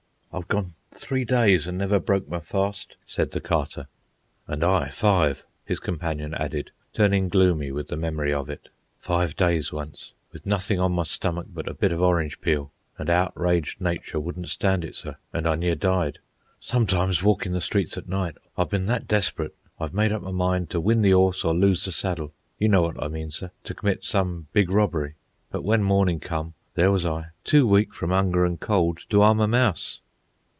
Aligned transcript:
"I've 0.33 0.47
gone 0.47 0.75
three 0.93 1.25
days 1.25 1.67
and 1.67 1.77
never 1.77 1.99
broke 1.99 2.29
my 2.29 2.39
fast," 2.39 2.95
said 3.05 3.31
the 3.31 3.41
Carter. 3.41 3.87
"And 4.47 4.63
I, 4.63 4.87
five," 4.87 5.45
his 5.65 5.81
companion 5.81 6.33
added, 6.33 6.71
turning 6.93 7.27
gloomy 7.27 7.69
with 7.69 7.89
the 7.89 7.97
memory 7.97 8.33
of 8.33 8.49
it. 8.49 8.69
"Five 8.97 9.35
days 9.35 9.73
once, 9.73 10.13
with 10.31 10.45
nothing 10.45 10.79
on 10.79 10.93
my 10.93 11.03
stomach 11.03 11.47
but 11.53 11.67
a 11.67 11.73
bit 11.73 11.91
of 11.91 12.01
orange 12.01 12.39
peel, 12.39 12.71
an' 12.97 13.09
outraged 13.09 13.81
nature 13.81 14.21
wouldn't 14.21 14.47
stand 14.47 14.85
it, 14.85 14.95
sir, 14.95 15.17
an' 15.33 15.45
I 15.47 15.55
near 15.55 15.75
died. 15.75 16.19
Sometimes, 16.61 17.21
walkin' 17.21 17.51
the 17.51 17.59
streets 17.59 17.97
at 17.97 18.07
night, 18.07 18.37
I've 18.57 18.69
ben 18.69 18.85
that 18.85 19.09
desperate 19.09 19.53
I've 19.81 19.93
made 19.93 20.13
up 20.13 20.21
my 20.21 20.31
mind 20.31 20.69
to 20.69 20.79
win 20.79 21.01
the 21.01 21.11
horse 21.11 21.43
or 21.43 21.53
lose 21.53 21.83
the 21.83 21.91
saddle. 21.91 22.31
You 22.57 22.69
know 22.69 22.83
what 22.83 23.03
I 23.03 23.09
mean, 23.09 23.31
sir—to 23.31 23.73
commit 23.73 24.05
some 24.05 24.47
big 24.53 24.71
robbery. 24.71 25.15
But 25.51 25.65
when 25.65 25.83
mornin' 25.83 26.21
come, 26.21 26.53
there 26.75 26.89
was 26.91 27.05
I, 27.05 27.31
too 27.43 27.67
weak 27.67 27.93
from 27.93 28.13
'unger 28.13 28.45
an' 28.45 28.59
cold 28.59 28.99
to 29.09 29.23
'arm 29.23 29.41
a 29.41 29.47
mouse." 29.49 29.97